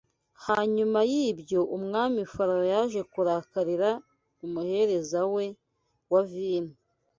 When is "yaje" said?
2.73-3.01